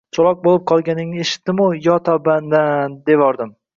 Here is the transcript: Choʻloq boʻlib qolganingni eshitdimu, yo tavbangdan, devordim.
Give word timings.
Choʻloq 0.17 0.39
boʻlib 0.45 0.63
qolganingni 0.71 1.21
eshitdimu, 1.25 1.67
yo 1.89 1.99
tavbangdan, 2.09 2.97
devordim. 3.11 3.53